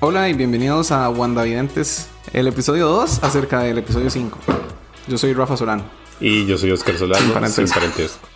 [0.00, 4.38] Hola y bienvenidos a WandaVidentes, el episodio 2 acerca del episodio 5.
[5.08, 5.84] Yo soy Rafa Solano.
[6.20, 7.74] Y yo soy Oscar Solano, sin parentesco.
[7.74, 8.28] parentesco.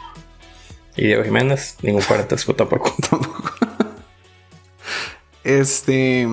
[0.97, 2.95] Y Diego Jiménez, ningún parentesco tampoco.
[5.45, 6.29] Este.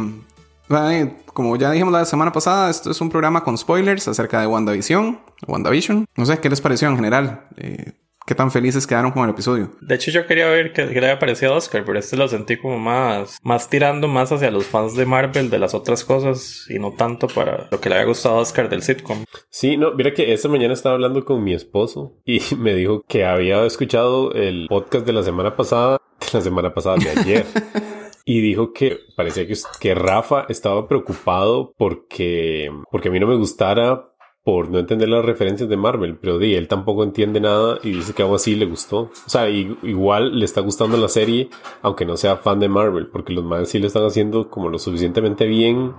[0.67, 4.47] vale, Como ya dijimos la semana pasada, esto es un programa con spoilers acerca de
[4.47, 5.19] WandaVision.
[5.47, 6.05] WandaVision.
[6.15, 7.47] No sé qué les pareció en general.
[7.57, 7.93] Eh,
[8.29, 9.71] ¿Qué tan felices quedaron con el episodio?
[9.81, 12.27] De hecho, yo quería ver qué, qué le había parecido a Oscar, pero este lo
[12.27, 16.67] sentí como más, más tirando más hacia los fans de Marvel de las otras cosas
[16.69, 19.25] y no tanto para lo que le había gustado a Oscar del sitcom.
[19.49, 23.25] Sí, no, mira que esta mañana estaba hablando con mi esposo y me dijo que
[23.25, 27.45] había escuchado el podcast de la semana pasada, de la semana pasada de ayer.
[28.25, 33.35] Y dijo que parecía que, que Rafa estaba preocupado porque, porque a mí no me
[33.35, 34.08] gustara
[34.49, 38.13] por no entender las referencias de Marvel, pero di, él tampoco entiende nada y dice
[38.13, 39.01] que aún así le gustó.
[39.01, 41.51] O sea, igual le está gustando la serie,
[41.83, 44.79] aunque no sea fan de Marvel, porque los más sí lo están haciendo como lo
[44.79, 45.93] suficientemente bien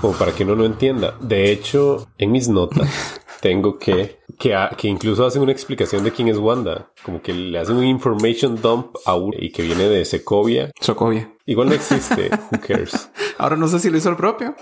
[0.00, 1.16] como para que uno no entienda.
[1.20, 6.28] De hecho, en mis notas tengo que, que, que incluso hacen una explicación de quién
[6.28, 10.04] es Wanda, como que le hacen un information dump a uno y que viene de
[10.04, 10.70] Secovia.
[10.80, 11.30] Sokovia.
[11.46, 13.10] Igual no existe, who cares.
[13.38, 14.54] Ahora no sé si lo hizo el propio.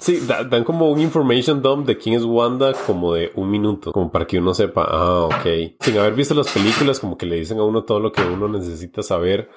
[0.00, 3.92] Sí, da- dan como un information dump de quién es Wanda como de un minuto,
[3.92, 5.74] como para que uno sepa, ah, ok.
[5.80, 8.48] Sin haber visto las películas, como que le dicen a uno todo lo que uno
[8.48, 9.50] necesita saber,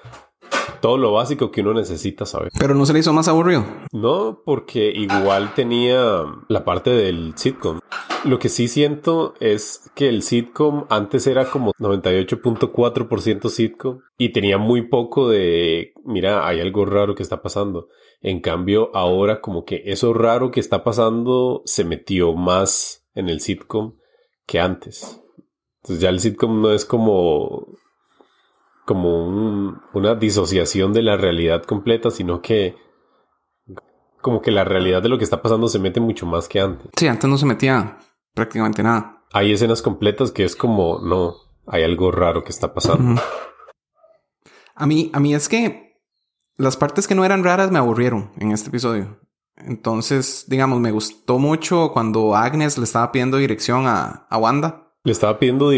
[0.81, 2.49] todo lo básico que uno necesita saber.
[2.59, 3.65] Pero no se le hizo más aburrido.
[3.91, 7.79] No, porque igual tenía la parte del sitcom.
[8.23, 14.57] Lo que sí siento es que el sitcom antes era como 98.4% sitcom y tenía
[14.57, 17.87] muy poco de, mira, hay algo raro que está pasando.
[18.21, 23.39] En cambio, ahora como que eso raro que está pasando se metió más en el
[23.39, 23.95] sitcom
[24.45, 25.19] que antes.
[25.81, 27.65] Entonces ya el sitcom no es como
[28.91, 32.75] como un- una disociación de la realidad completa, sino que
[34.21, 36.89] como que la realidad de lo que está pasando se mete mucho más que antes.
[36.97, 37.97] Sí, antes no se metía
[38.35, 39.23] prácticamente nada.
[39.31, 41.35] Hay escenas completas que es como, no,
[41.67, 43.21] hay algo raro que está pasando.
[44.75, 45.97] A mí, a mí es que
[46.57, 49.19] las partes que no eran raras me aburrieron en este episodio.
[49.55, 54.91] Entonces, digamos, me gustó mucho cuando Agnes le estaba pidiendo dirección a, a Wanda.
[55.03, 55.77] Le estaba pidiendo Sí.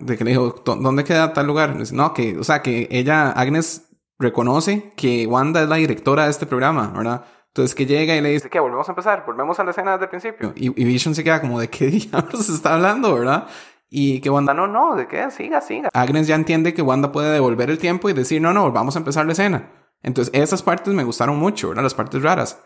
[0.00, 1.76] De que le dijo, "¿Dó- ¿dónde queda tal lugar?
[1.92, 3.88] No, que, o sea, que ella, Agnes,
[4.18, 7.24] reconoce que Wanda es la directora de este programa, ¿verdad?
[7.48, 8.58] Entonces que llega y le dice, ¿qué?
[8.60, 10.52] Volvemos a empezar, volvemos a la escena desde el principio.
[10.56, 13.46] Y, y Vision se queda como, ¿de qué diablos está hablando, verdad?
[13.90, 15.30] Y que Wanda, no, no, ¿de qué?
[15.30, 15.88] Siga, siga.
[15.92, 18.98] Agnes ya entiende que Wanda puede devolver el tiempo y decir, no, no, vamos a
[18.98, 19.70] empezar la escena.
[20.02, 21.84] Entonces esas partes me gustaron mucho, ¿verdad?
[21.84, 22.60] Las partes raras.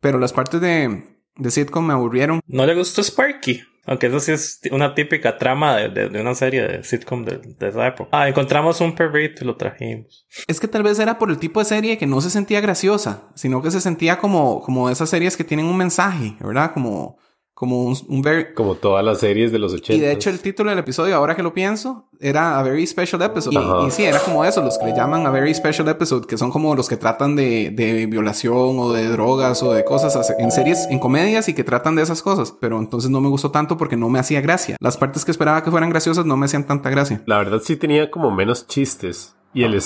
[0.00, 2.40] Pero las partes de, de sitcom me aburrieron.
[2.46, 3.62] No le gustó Sparky.
[3.86, 7.68] Aunque eso sí es una típica trama de, de- una serie de sitcom de, de
[7.68, 8.08] esa época.
[8.12, 10.26] Ah, encontramos un perrito y lo trajimos.
[10.46, 13.28] Es que tal vez era por el tipo de serie que no se sentía graciosa,
[13.34, 16.72] sino que se sentía como, como esas series que tienen un mensaje, ¿verdad?
[16.72, 17.18] Como,
[17.54, 18.52] como un, un very...
[18.52, 19.94] Como todas las series de los 80.
[19.94, 23.22] Y de hecho el título del episodio, ahora que lo pienso, era A Very Special
[23.22, 23.56] Episode.
[23.56, 26.36] Y, y sí, era como eso, los que le llaman A Very Special Episode, que
[26.36, 30.50] son como los que tratan de, de violación o de drogas o de cosas en
[30.50, 32.52] series, en comedias y que tratan de esas cosas.
[32.60, 34.76] Pero entonces no me gustó tanto porque no me hacía gracia.
[34.80, 37.22] Las partes que esperaba que fueran graciosas no me hacían tanta gracia.
[37.26, 39.36] La verdad sí tenía como menos chistes.
[39.54, 39.80] Y el,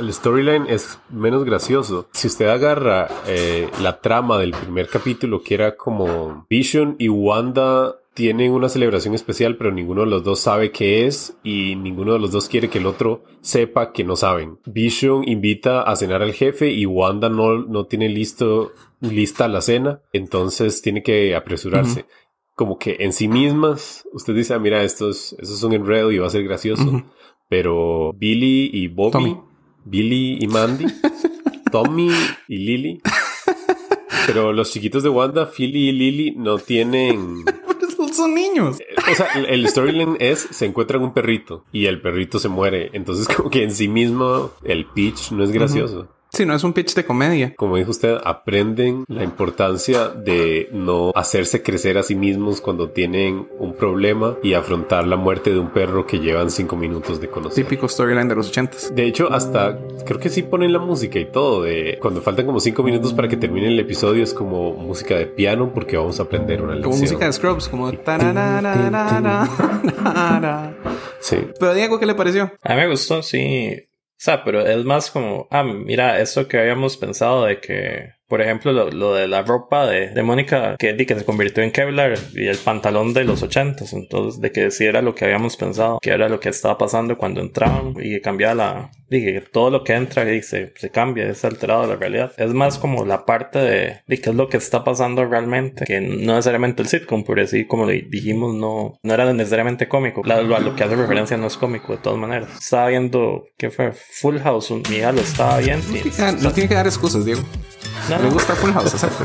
[0.00, 2.08] el storyline es menos gracioso.
[2.12, 7.96] Si usted agarra eh, la trama del primer capítulo, que era como Vision y Wanda
[8.14, 12.18] tienen una celebración especial, pero ninguno de los dos sabe qué es y ninguno de
[12.18, 14.58] los dos quiere que el otro sepa que no saben.
[14.66, 20.02] Vision invita a cenar al jefe y Wanda no, no tiene listo, lista la cena,
[20.12, 22.06] entonces tiene que apresurarse.
[22.56, 26.10] Como que en sí mismas, usted dice, ah, mira, esto es, esto es un enredo
[26.10, 27.04] y va a ser gracioso.
[27.48, 29.49] Pero Billy y Bobby, Tommy.
[29.84, 30.86] Billy y Mandy,
[31.72, 32.10] Tommy
[32.48, 33.00] y Lily.
[34.26, 37.44] Pero los chiquitos de Wanda, Philly y Lily, no tienen.
[38.12, 38.78] Son niños.
[39.10, 42.90] O sea, el- el storyline es: se encuentran un perrito y el perrito se muere.
[42.92, 46.08] Entonces, como que en sí mismo, el pitch no es gracioso.
[46.32, 47.54] Sí, no es un pitch de comedia.
[47.56, 53.48] Como dijo usted, aprenden la importancia de no hacerse crecer a sí mismos cuando tienen
[53.58, 57.64] un problema y afrontar la muerte de un perro que llevan cinco minutos de conocer.
[57.64, 58.94] Típico storyline de los ochentas.
[58.94, 61.62] De hecho, hasta creo que sí ponen la música y todo.
[61.62, 65.26] De cuando faltan como cinco minutos para que termine el episodio, es como música de
[65.26, 66.92] piano porque vamos a aprender una lección.
[66.92, 67.90] Como música de Scrubs, como...
[71.20, 71.36] Sí.
[71.58, 72.52] Pero Diego, ¿qué le pareció?
[72.62, 73.89] A mí me gustó, sí.
[74.20, 78.72] Sea, pero es más como, ah, mira, eso que habíamos pensado de que Por ejemplo,
[78.72, 82.46] lo, lo de la ropa de, de Mónica, di que se convirtió en Kevlar y
[82.46, 83.92] el pantalón de los ochentas.
[83.92, 87.18] Entonces, de que sí era lo que habíamos pensado, que era lo que estaba pasando
[87.18, 88.90] cuando entraban y cambiaba la.
[89.10, 92.32] Dije todo lo que entra y se, se cambia, es alterado la realidad.
[92.36, 96.00] Es más como la parte de, de qué es lo que está pasando realmente, que
[96.00, 100.22] no necesariamente el sitcom, pero sí, como le dijimos, no, no era necesariamente cómico.
[100.24, 102.48] La- lo, a lo que hace referencia no es cómico, de todas maneras.
[102.60, 103.90] Estaba viendo, ¿qué fue?
[103.92, 105.84] Full House, mi hija lo estaba viendo.
[106.20, 107.40] No no tiene que dar excusas, Diego.
[108.08, 109.24] No, Le gusta Full House, exacto.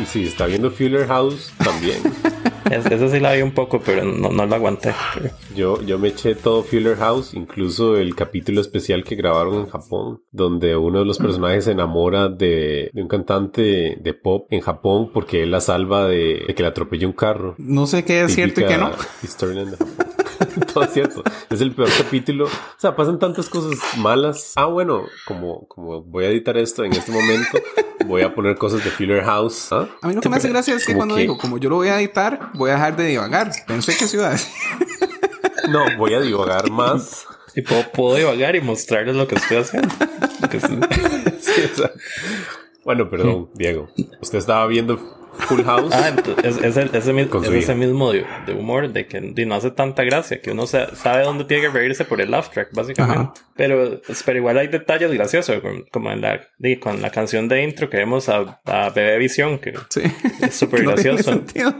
[0.00, 1.98] Y si está viendo Fuller House, también.
[2.70, 4.94] es- esa sí la vi un poco, pero no, no la aguanté.
[5.14, 9.68] Pero- Yo, yo me eché todo Fuller House, incluso el capítulo especial que grabaron en
[9.68, 14.60] Japón, donde uno de los personajes se enamora de, de un cantante de pop en
[14.60, 17.54] Japón porque él la salva de, de que le atropelle un carro.
[17.58, 18.92] No sé qué es cierto y qué no.
[19.26, 19.96] Storyline de Japón.
[20.72, 21.22] Todo es cierto.
[21.50, 22.46] Es el peor capítulo.
[22.46, 24.52] O sea, pasan tantas cosas malas.
[24.56, 27.58] Ah, bueno, como, como voy a editar esto en este momento,
[28.06, 29.72] voy a poner cosas de Fuller House.
[29.72, 29.88] ¿ah?
[30.02, 31.76] A mí lo que me hace gracia es que cuando que- digo, como yo lo
[31.76, 33.50] voy a editar, voy a dejar de divagar.
[33.66, 34.20] Pensé que decir.
[35.68, 37.26] No, voy a divagar más.
[37.54, 39.88] Y puedo, puedo divagar y mostrarles lo que estoy haciendo.
[40.40, 40.78] Porque sí.
[41.40, 41.90] Sí, o sea.
[42.84, 43.88] Bueno, perdón, Diego.
[44.20, 45.92] Usted estaba viendo Full House.
[45.94, 46.10] Ah,
[46.42, 49.54] es, es el- mi- Con es ese mismo de, de humor de que di, no
[49.54, 52.68] hace tanta gracia, que uno sa- sabe dónde tiene que reírse por el laugh track,
[52.72, 53.20] básicamente.
[53.20, 53.34] Ajá.
[53.56, 55.60] Pero, pues, pero igual hay detalles graciosos,
[55.92, 56.40] como- en la,
[56.80, 60.02] con la canción de intro que vemos a, a Bebé Visión, que Sí.
[60.42, 61.22] es súper No gracioso.
[61.32, 61.74] sentido.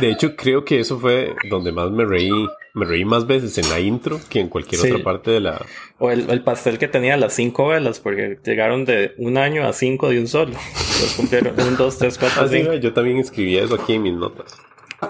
[0.00, 2.30] De hecho, creo que eso fue donde más me reí.
[2.74, 4.90] Me reí más veces en la intro que en cualquier Sí.
[4.90, 5.64] otra parte de la.
[5.98, 9.72] O el, el pastel que tenía las cinco velas, porque llegaron de un año a
[9.72, 10.52] cinco de un solo.
[10.52, 14.12] Los cumplieron un, dos, tres, cuatro, Ah, sí, yo también escribía eso aquí en mis
[14.12, 14.54] notas.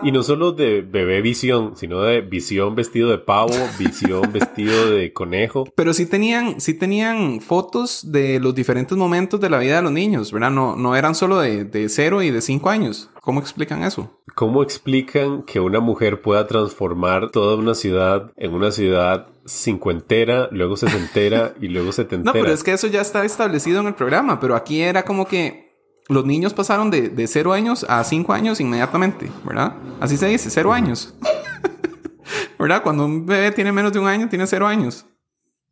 [0.03, 5.13] Y no solo de bebé visión, sino de visión vestido de pavo, visión vestido de
[5.13, 5.65] conejo.
[5.75, 9.93] Pero sí tenían, sí tenían fotos de los diferentes momentos de la vida de los
[9.93, 10.51] niños, ¿verdad?
[10.51, 13.11] No, no eran solo de, de 0 y de 5 años.
[13.21, 14.21] ¿Cómo explican eso?
[14.35, 20.77] ¿Cómo explican que una mujer pueda transformar toda una ciudad en una ciudad cincuentera, luego
[20.77, 22.33] sesentera y luego No, setentera?
[22.33, 25.66] pero es que eso ya está establecido en el programa, pero aquí era como que
[26.09, 29.75] los niños pasaron de, de 0 años a 5 años inmediatamente, ¿verdad?
[30.01, 31.15] Así se dice, 0 años.
[32.59, 32.83] ¿Verdad?
[32.83, 35.07] Cuando un bebé tiene menos de un año, tiene 0 años.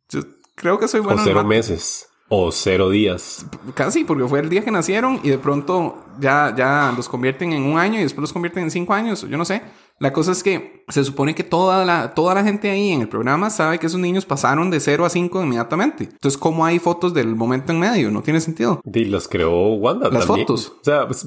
[0.09, 0.21] Yo
[0.55, 1.17] creo que soy bueno.
[1.17, 2.07] o en cero math- meses.
[2.27, 3.45] O cero días.
[3.75, 7.61] Casi, porque fue el día que nacieron y de pronto ya, ya los convierten en
[7.63, 9.21] un año y después los convierten en cinco años.
[9.29, 9.61] Yo no sé.
[9.99, 13.07] La cosa es que se supone que toda la, toda la gente ahí en el
[13.07, 16.03] programa sabe que esos niños pasaron de 0 a 5 inmediatamente.
[16.11, 18.11] Entonces, ¿cómo hay fotos del momento en medio?
[18.11, 18.81] No tiene sentido.
[18.93, 20.45] Y las creó Wanda Las también.
[20.47, 20.73] fotos.
[20.81, 21.25] O sea, pues,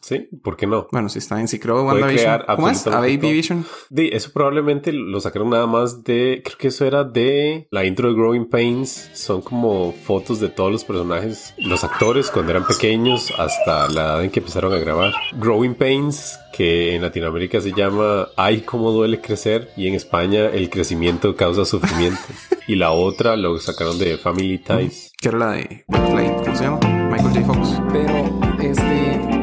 [0.00, 0.88] sí, ¿por qué no?
[0.92, 2.42] Bueno, si está bien, si creo Puede WandaVision.
[2.56, 2.86] ¿Cómo es?
[2.86, 3.32] A Baby.
[3.32, 3.64] Vision.
[3.90, 6.42] De, eso probablemente lo sacaron nada más de.
[6.44, 9.10] Creo que eso era de la intro de Growing Pains.
[9.14, 14.24] Son como fotos de todos los personajes, los actores cuando eran pequeños hasta la edad
[14.24, 15.12] en que empezaron a grabar.
[15.36, 19.70] Growing Pains, que en Latinoamérica se llama Ay, cómo duele crecer.
[19.76, 22.20] Y en España, el crecimiento causa sufrimiento.
[22.66, 25.12] y la otra lo sacaron de Family Ties.
[25.20, 25.84] Que era la de.
[25.86, 26.78] ¿Cómo se llama?
[27.10, 27.44] Michael J.
[27.46, 27.82] Fox.
[27.92, 28.57] Pero,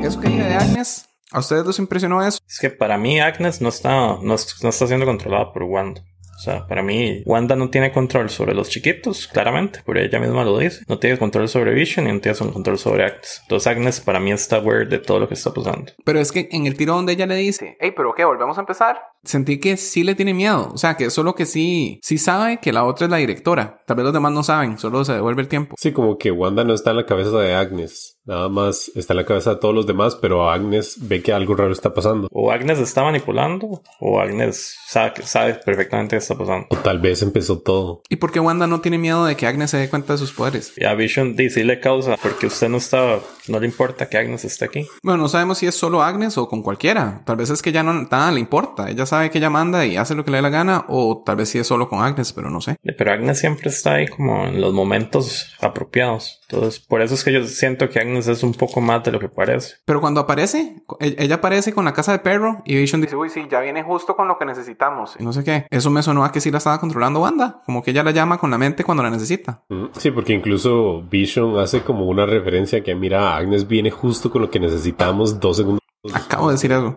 [0.05, 2.39] eso que dije de Agnes, ¿a ustedes los impresionó eso?
[2.47, 6.03] Es que para mí Agnes no está, no, no está siendo controlada por Wanda.
[6.35, 10.43] O sea, para mí Wanda no tiene control sobre los chiquitos, claramente, por ella misma
[10.43, 10.83] lo dice.
[10.87, 13.39] No tiene control sobre Vision y no tiene control sobre Agnes.
[13.43, 15.93] Entonces Agnes para mí está aware de todo lo que está pasando.
[16.03, 18.25] Pero es que en el tiro donde ella le dice, hey, pero ¿qué?
[18.25, 19.01] ¿Volvemos a empezar?
[19.25, 20.71] Sentí que sí le tiene miedo.
[20.73, 23.81] O sea, que solo que sí, sí sabe que la otra es la directora.
[23.85, 25.75] Tal vez los demás no saben, solo se devuelve el tiempo.
[25.77, 28.15] Sí, como que Wanda no está en la cabeza de Agnes.
[28.25, 31.55] Nada más está en la cabeza de todos los demás, pero Agnes ve que algo
[31.55, 32.27] raro está pasando.
[32.31, 36.65] O Agnes está manipulando o Agnes sabe, sabe perfectamente qué está pasando.
[36.71, 38.01] O tal vez empezó todo.
[38.09, 40.33] ¿Y por qué Wanda no tiene miedo de que Agnes se dé cuenta de sus
[40.33, 40.73] poderes?
[40.75, 44.17] Y a Vision di, sí le causa porque usted no está, no le importa que
[44.17, 44.87] Agnes esté aquí.
[45.03, 47.21] Bueno, no sabemos si es solo Agnes o con cualquiera.
[47.25, 48.89] Tal vez es que ya no nada le importa.
[48.89, 50.85] Ella sabe que ella manda y hace lo que le dé la gana.
[50.87, 52.77] O tal vez sí es solo con Agnes, pero no sé.
[52.97, 56.41] Pero Agnes siempre está ahí como en los momentos apropiados.
[56.49, 59.19] Entonces, por eso es que yo siento que Agnes es un poco más de lo
[59.19, 59.75] que parece.
[59.85, 63.29] Pero cuando aparece, e- ella aparece con la casa de perro y Vision dice, uy,
[63.29, 65.15] sí, ya viene justo con lo que necesitamos.
[65.19, 65.65] Y no sé qué.
[65.71, 67.61] Eso me sonó a que sí la estaba controlando Wanda.
[67.65, 69.63] Como que ella la llama con la mente cuando la necesita.
[69.69, 74.41] Mm, Sí, porque incluso Vision hace como una referencia que, mira, Agnes viene justo con
[74.43, 75.81] lo que necesitamos dos segundos.
[76.13, 76.95] Acabo de decir algo.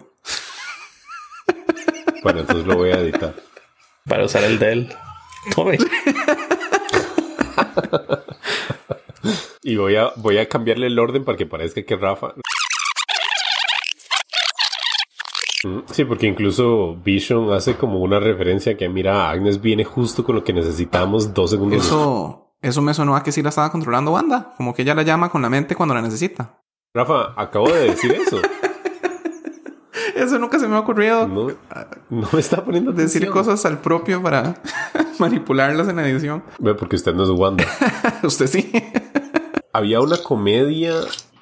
[2.22, 3.34] Bueno, entonces lo voy a editar.
[4.06, 4.94] Para usar el de él.
[5.54, 5.78] Tome.
[9.62, 12.28] Y voy a, voy a cambiarle el orden para que parezca que Rafa.
[15.64, 20.36] Mm, Sí, porque incluso Vision hace como una referencia que, mira, Agnes viene justo con
[20.36, 21.84] lo que necesitamos dos segundos.
[21.84, 24.54] Eso, eso me sonó a que sí la estaba controlando Wanda.
[24.56, 26.62] Como que ella la llama con la mente cuando la necesita.
[26.94, 28.40] Rafa, acabo de decir eso.
[30.18, 31.26] Eso nunca se me ha ocurrido.
[31.28, 31.48] No,
[32.10, 33.32] no me está poniendo Decir atención.
[33.32, 34.60] cosas al propio para
[35.18, 36.42] manipularlas en la edición.
[36.58, 37.64] Ve, porque usted no es Wanda.
[38.22, 38.70] Usted sí.
[39.72, 40.94] Había una comedia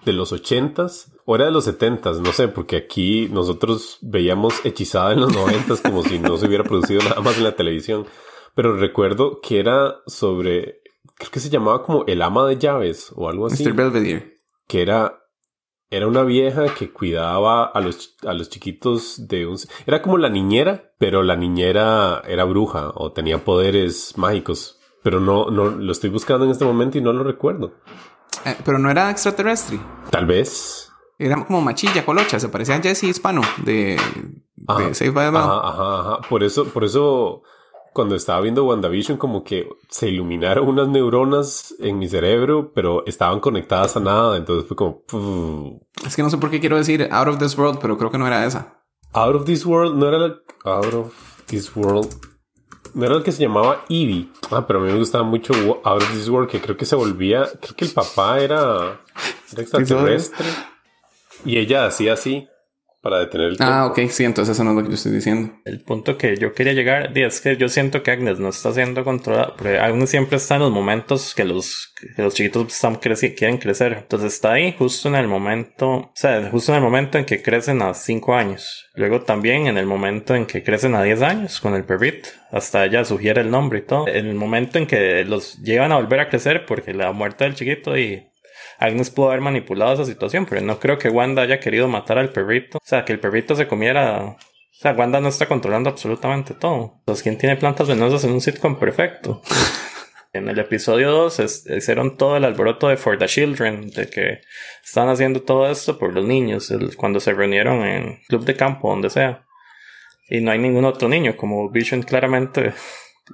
[0.04, 5.12] de los ochentas o era de los setentas, no sé, porque aquí nosotros veíamos Hechizada
[5.12, 8.06] en los noventas como si no se hubiera producido nada más en la televisión.
[8.54, 10.80] Pero recuerdo que era sobre,
[11.16, 13.64] creo que se llamaba como El ama de llaves o algo así.
[13.64, 13.72] Mr.
[13.72, 14.38] Belvedere.
[14.68, 15.18] que era,
[15.96, 19.56] era una vieja que cuidaba a los, a los chiquitos de un...
[19.86, 24.78] Era como la niñera, pero la niñera era bruja o tenía poderes mágicos.
[25.02, 27.74] Pero no, no lo estoy buscando en este momento y no lo recuerdo.
[28.44, 29.78] Eh, pero no era extraterrestre.
[30.10, 30.90] Tal vez.
[31.18, 32.38] Era como machilla, colocha.
[32.38, 33.96] Se parecía a Jesse Hispano de,
[34.66, 34.80] Ajá.
[34.88, 35.40] de Saved by the Bell.
[35.42, 36.20] Ajá, ajá, ajá.
[36.28, 37.42] Por eso, por eso,
[37.96, 43.40] cuando estaba viendo WandaVision, como que se iluminaron unas neuronas en mi cerebro, pero estaban
[43.40, 44.36] conectadas a nada.
[44.36, 45.80] Entonces fue como...
[46.06, 48.18] Es que no sé por qué quiero decir Out of This World, pero creo que
[48.18, 48.84] no era esa.
[49.14, 50.34] Out of This World no era la...
[50.64, 51.14] Out of
[51.46, 52.14] This World.
[52.92, 54.28] No era el que se llamaba Eevee.
[54.50, 56.96] Ah, pero a mí me gustaba mucho Out of This World, que creo que se
[56.96, 57.48] volvía...
[57.62, 59.00] Creo que el papá era,
[59.52, 60.48] era extraterrestre.
[61.46, 62.46] Y ella hacía así
[63.08, 63.72] para detener el tiempo.
[63.72, 65.52] Ah, ok, sí, entonces eso no es lo que yo estoy diciendo.
[65.64, 69.04] El punto que yo quería llegar es que yo siento que Agnes no está siendo
[69.04, 73.34] controlada, porque Agnes siempre está en los momentos que los, que los chiquitos están creci-
[73.36, 73.92] quieren crecer.
[73.92, 77.42] Entonces está ahí justo en el momento, o sea, justo en el momento en que
[77.42, 78.86] crecen a 5 años.
[78.94, 82.28] Luego también en el momento en que crecen a 10 años con el perrito.
[82.50, 84.08] Hasta ella sugiere el nombre y todo.
[84.08, 87.54] En el momento en que los llevan a volver a crecer porque la muerte del
[87.54, 88.26] chiquito y
[88.78, 92.30] Agnes pudo haber manipulado esa situación, pero no creo que Wanda haya querido matar al
[92.30, 92.78] perrito.
[92.78, 94.22] O sea, que el perrito se comiera.
[94.24, 94.36] O
[94.72, 96.96] sea, Wanda no está controlando absolutamente todo.
[96.98, 99.42] Entonces, ¿quién tiene plantas venenosas en un sitcom perfecto?
[100.34, 104.40] en el episodio 2 es- hicieron todo el alboroto de For the Children, de que
[104.84, 108.90] estaban haciendo todo esto por los niños, el- cuando se reunieron en club de campo,
[108.90, 109.46] donde sea.
[110.28, 112.74] Y no hay ningún otro niño, como Vision claramente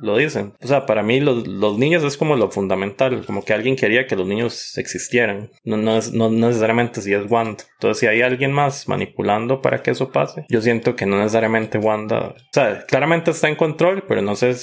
[0.01, 0.55] lo dicen.
[0.63, 4.07] O sea, para mí los, los niños es como lo fundamental, como que alguien quería
[4.07, 5.51] que los niños existieran.
[5.65, 7.65] No, no, es- no necesariamente si es Wanda.
[7.75, 11.79] Entonces, si hay alguien más manipulando para que eso pase, yo siento que no necesariamente
[11.79, 12.29] Wanda.
[12.29, 14.55] O sea, claramente está en control, pero no sé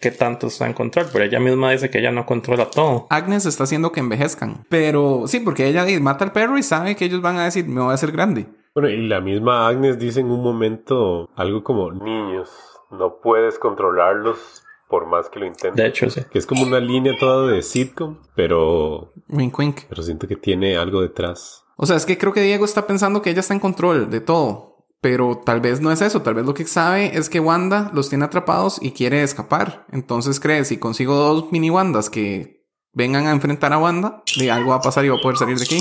[0.00, 1.06] qué tanto está en control.
[1.12, 3.06] Pero ella misma dice que ella no controla todo.
[3.10, 4.64] Agnes está haciendo que envejezcan.
[4.68, 7.80] Pero sí, porque ella mata al perro y sabe que ellos van a decir, me
[7.80, 8.46] voy a hacer grande.
[8.74, 12.50] Bueno, y la misma Agnes dice en un momento algo como niños,
[12.90, 15.76] no puedes controlarlos por más que lo intentes.
[15.76, 16.22] De hecho, sí.
[16.30, 19.80] Que es como una línea toda de sitcom, pero, Wink, wink.
[19.88, 21.64] pero siento que tiene algo detrás.
[21.76, 24.20] O sea, es que creo que Diego está pensando que ella está en control de
[24.20, 24.74] todo.
[25.00, 26.22] Pero tal vez no es eso.
[26.22, 29.84] Tal vez lo que sabe es que Wanda los tiene atrapados y quiere escapar.
[29.92, 32.64] Entonces cree, si consigo dos mini Wandas que
[32.94, 35.58] vengan a enfrentar a Wanda, de algo va a pasar y va a poder salir
[35.58, 35.78] de aquí.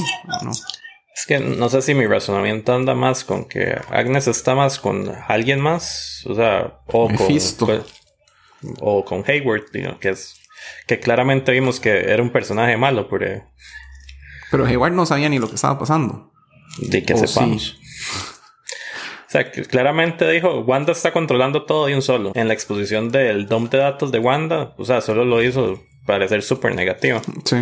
[1.15, 5.10] Es que no sé si mi razonamiento anda más con que Agnes está más con
[5.27, 7.67] alguien más, o sea, o Mephisto.
[7.67, 7.83] con,
[8.79, 10.39] o con Hayward, digo, que es
[10.88, 13.43] que claramente vimos que era un personaje malo, pero
[14.51, 16.32] Pero Hayward no sabía ni lo que estaba pasando.
[16.79, 17.77] de que Oh, sepamos.
[19.27, 22.32] O sea, que claramente dijo, Wanda está controlando todo de un solo.
[22.36, 26.43] En la exposición del DOM de datos de Wanda, o sea, solo lo hizo parecer
[26.43, 27.20] súper negativo.
[27.46, 27.58] Sí.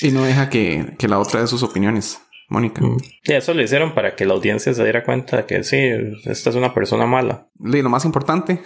[0.00, 2.82] Y no deja que, que la otra de sus opiniones, Mónica.
[3.22, 5.78] Y eso lo hicieron para que la audiencia se diera cuenta de que sí,
[6.24, 7.46] esta es una persona mala.
[7.60, 8.60] Y lo más importante,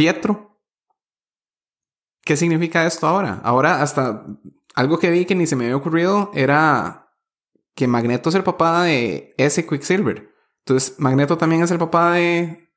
[0.00, 0.58] Pietro.
[2.24, 3.38] ¿Qué significa esto ahora?
[3.44, 4.24] Ahora hasta
[4.74, 7.12] algo que vi que ni se me había ocurrido era
[7.74, 10.30] que Magneto es el papá de ese Quicksilver.
[10.60, 12.72] Entonces, Magneto también es el papá de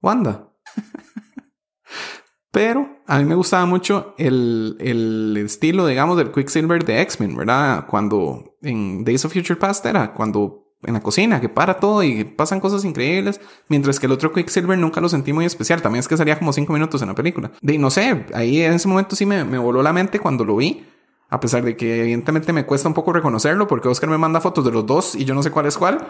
[0.00, 0.54] Wanda.
[2.50, 7.86] Pero a mí me gustaba mucho el, el estilo, digamos, del Quicksilver de X-Men, ¿verdad?
[7.86, 12.24] Cuando en Days of Future Past era cuando en la cocina, que para todo y
[12.24, 15.82] pasan cosas increíbles, mientras que el otro Quicksilver nunca lo sentí muy especial.
[15.82, 17.50] También es que salía como cinco minutos en la película.
[17.60, 20.56] De no sé, ahí en ese momento sí me, me voló la mente cuando lo
[20.56, 20.86] vi.
[21.28, 24.64] A pesar de que evidentemente me cuesta un poco reconocerlo porque Oscar me manda fotos
[24.64, 26.06] de los dos y yo no sé cuál es cuál.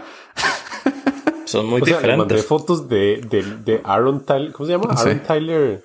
[1.47, 2.47] Son muy o sea, le mandé diferentes.
[2.47, 4.95] fotos de, de, de Aaron Tyler, ¿cómo se llama?
[4.97, 5.09] Sí.
[5.09, 5.85] Aaron Tyler,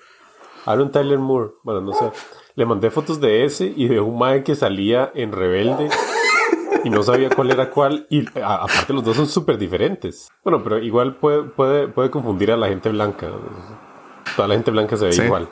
[0.66, 2.12] Aaron Tyler Moore, bueno, no sé.
[2.56, 5.90] Le mandé fotos de ese y de un mae que salía en Rebelde
[6.84, 10.28] y no sabía cuál era cuál y a- aparte los dos son súper diferentes.
[10.44, 13.28] Bueno, pero igual puede, puede, puede confundir a la gente blanca.
[14.36, 15.22] Toda la gente blanca se ve Sí.
[15.24, 15.50] igual.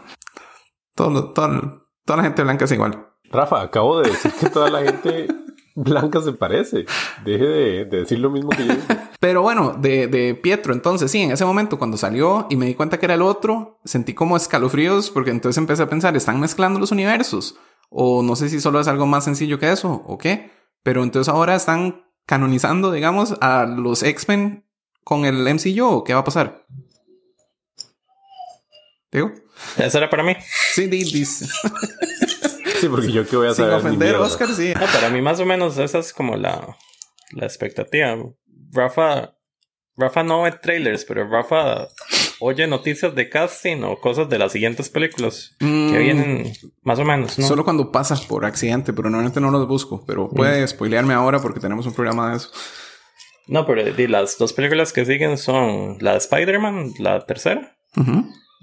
[0.95, 3.05] Todo, todo- toda la gente blanca es igual.
[3.31, 5.27] Rafa, acabo de decir que toda la gente
[5.75, 6.85] blanca se parece.
[7.23, 8.73] Deje de, de decir lo mismo que yo.
[9.19, 12.73] Pero bueno, de, de Pietro, entonces sí, en ese momento cuando salió y me di
[12.75, 16.79] cuenta que era el otro, sentí como escalofríos porque entonces empecé a pensar, ¿están mezclando
[16.79, 17.55] los universos?
[17.89, 20.51] O no sé si solo es algo más sencillo que eso, o qué.
[20.83, 24.65] Pero entonces ahora están canonizando, digamos, a los X-Men
[25.03, 26.03] con el MCU.
[26.03, 26.65] ¿Qué va a pasar?
[29.11, 29.31] ¿Digo?
[29.77, 30.35] Eso era para mí.
[30.73, 31.47] Sí, dice.
[32.79, 33.73] Sí, porque yo que voy a Sin saber.
[33.81, 34.15] ni ofender.
[34.15, 34.73] Oscar, sí.
[34.73, 36.77] No, para mí más o menos esa es como la,
[37.31, 38.15] la expectativa.
[38.71, 39.35] Rafa,
[39.97, 41.87] Rafa no ve trailers, pero Rafa
[42.41, 46.53] oye noticias de casting o cosas de las siguientes películas Mm, que vienen
[46.83, 47.47] más o menos, ¿no?
[47.47, 50.03] Solo cuando pasa por accidente, pero normalmente no los busco.
[50.05, 52.49] Pero puede spoilearme ahora porque tenemos un programa de eso.
[53.47, 57.75] No, pero las dos películas que siguen son la de Spider-Man, la tercera,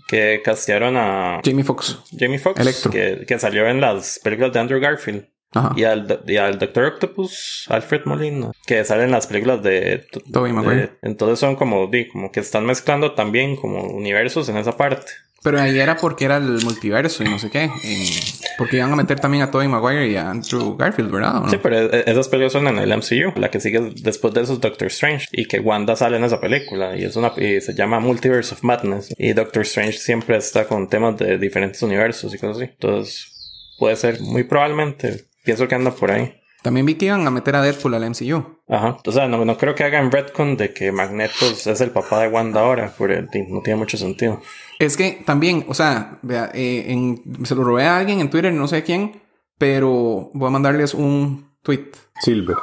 [0.08, 1.98] que castearon a Jamie Foxx.
[2.16, 2.90] Jamie Foxx, Electro.
[2.92, 5.26] que, que salió en las películas de Andrew Garfield.
[5.56, 5.72] Ajá.
[5.76, 10.06] Y al, y al Doctor Octopus, Alfred Molina, que sale en las películas de...
[10.32, 10.90] Tobey Maguire.
[11.02, 15.12] entonces son como, di, como que están mezclando también como universos en esa parte.
[15.46, 17.70] Pero ahí era porque era el multiverso y no sé qué.
[18.58, 21.36] Porque iban a meter también a Tobey Maguire y a Andrew Garfield, ¿verdad?
[21.36, 21.50] ¿O no?
[21.50, 23.38] Sí, pero e- esas películas son en el MCU.
[23.38, 25.28] La que sigue después de eso es Doctor Strange.
[25.30, 26.96] Y que Wanda sale en esa película.
[26.96, 29.14] Y, es una, y se llama Multiverse of Madness.
[29.18, 32.64] Y Doctor Strange siempre está con temas de diferentes universos y cosas así.
[32.72, 35.25] Entonces, puede ser muy probablemente.
[35.46, 36.34] Pienso que anda por ahí.
[36.62, 38.58] También vi que iban a meter a Deadpool al MCU.
[38.68, 38.96] Ajá.
[39.06, 42.28] O sea, no, no creo que hagan retcon de que Magneto es el papá de
[42.28, 42.92] Wanda ahora.
[42.98, 44.42] Porque no tiene mucho sentido.
[44.80, 48.52] Es que también, o sea, vea, eh, en- se lo robé a alguien en Twitter,
[48.52, 49.22] no sé quién,
[49.58, 51.90] pero voy a mandarles un tweet.
[52.20, 52.56] Silver.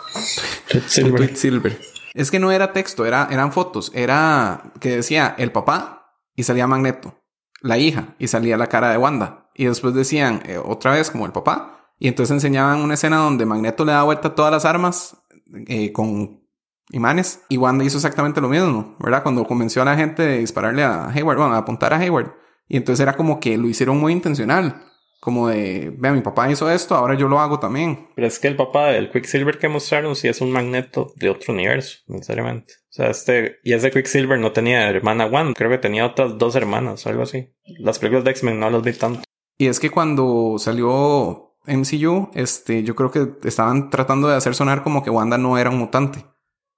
[1.03, 1.79] Un tweet silver.
[2.13, 3.91] Es que no era texto, era, eran fotos.
[3.95, 7.19] Era que decía el papá y salía Magneto.
[7.61, 9.49] La hija y salía la cara de Wanda.
[9.55, 11.82] Y después decían eh, otra vez como el papá.
[12.03, 15.23] Y entonces enseñaban una escena donde Magneto le da vuelta a todas las armas
[15.67, 16.43] eh, con
[16.91, 17.45] imanes.
[17.47, 19.23] Y Wanda hizo exactamente lo mismo, ¿verdad?
[19.23, 22.33] Cuando convenció a la gente de dispararle a Hayward, bueno, a apuntar a Hayward.
[22.67, 24.83] Y entonces era como que lo hicieron muy intencional.
[25.21, 28.09] Como de, vea, mi papá hizo esto, ahora yo lo hago también.
[28.17, 31.53] Pero es que el papá del Quicksilver que mostraron sí es un magneto de otro
[31.53, 32.73] universo, necesariamente.
[32.89, 36.57] O sea, este, y ese Quicksilver no tenía hermana Wanda, creo que tenía otras dos
[36.57, 37.53] hermanas o algo así.
[37.79, 39.21] Las películas de X-Men no las vi tanto.
[39.57, 44.83] Y es que cuando salió MCU, este, yo creo que estaban tratando de hacer sonar
[44.83, 46.25] como que Wanda no era un mutante.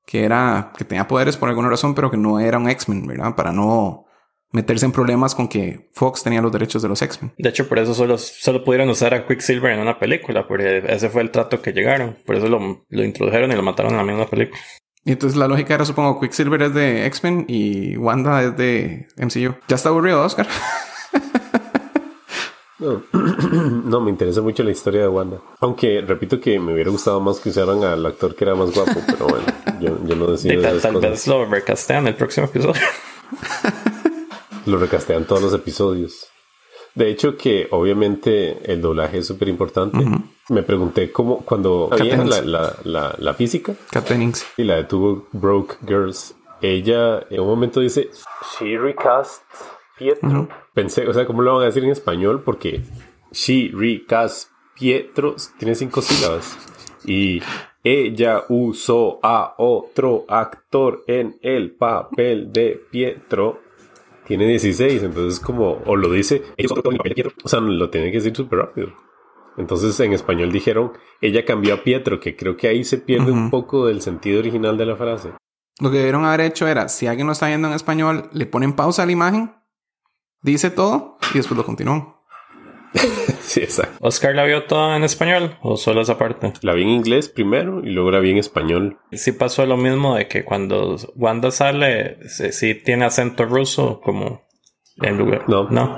[0.05, 3.35] Que era, que tenía poderes por alguna razón, pero que no era un X-Men, ¿verdad?
[3.35, 4.05] Para no
[4.51, 7.33] meterse en problemas con que Fox tenía los derechos de los X-Men.
[7.37, 11.09] De hecho, por eso solo, solo pudieron usar a Quicksilver en una película, porque ese
[11.09, 12.17] fue el trato que llegaron.
[12.25, 14.59] Por eso lo, lo introdujeron y lo mataron en la misma película.
[15.03, 19.55] Y entonces la lógica era, supongo, Quicksilver es de X-Men y Wanda es de MCU.
[19.67, 20.47] Ya está aburrido, Oscar.
[22.79, 23.03] No.
[23.13, 25.39] no, me interesa mucho la historia de Wanda.
[25.59, 28.99] Aunque repito que me hubiera gustado más que usaran al actor que era más guapo,
[29.05, 29.45] pero bueno,
[29.79, 32.81] yo, yo no decido tal, tal vez lo recastean el próximo episodio.
[34.65, 36.27] Lo recastean todos los episodios.
[36.95, 39.99] De hecho, que obviamente el doblaje es súper importante.
[40.49, 44.09] Me pregunté cómo, cuando había la, la, la, la física Kat
[44.57, 48.09] y la de Two Broke Girls, ella en un momento dice,
[48.57, 49.43] She recast
[49.97, 50.49] Pietro.
[50.73, 52.43] Pensé, o sea, ¿cómo lo van a decir en español?
[52.43, 52.81] Porque
[53.31, 56.57] She recast Pietro tiene cinco sílabas.
[57.05, 57.41] Y
[57.83, 63.61] ella usó a otro actor en el papel de Pietro.
[64.25, 66.41] Tiene 16, entonces como, o lo dice.
[67.43, 68.93] O sea, lo tiene que decir súper rápido.
[69.57, 73.49] Entonces en español dijeron, ella cambió a Pietro, que creo que ahí se pierde un
[73.49, 75.31] poco del sentido original de la frase.
[75.79, 78.73] Lo que debieron haber hecho era, si alguien lo está viendo en español, le ponen
[78.73, 79.53] pausa a la imagen,
[80.51, 82.13] dice todo y después lo continúan.
[83.41, 83.95] Sí, exacto.
[84.01, 86.53] ¿Oscar la vio toda en español o solo esa parte?
[86.61, 88.97] La vi en inglés primero y luego la vi en español.
[89.11, 94.41] Sí pasó lo mismo de que cuando Wanda sale, sí, sí tiene acento ruso como
[95.01, 95.43] en lugar.
[95.47, 95.69] No.
[95.69, 95.97] No.